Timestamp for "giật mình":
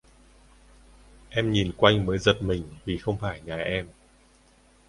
2.17-2.63